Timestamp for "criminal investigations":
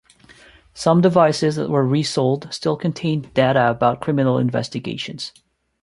4.01-5.31